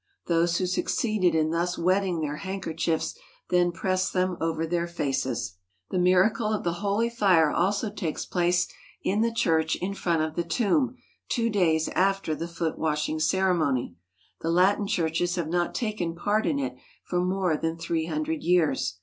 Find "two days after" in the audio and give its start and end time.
11.29-12.33